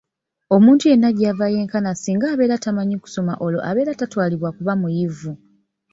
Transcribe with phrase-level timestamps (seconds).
[0.55, 5.31] Omuntu yenna gy’ava yenkana singa abeera tamanyi kusoma olwo abeera tatwalibwa kuba muyivu.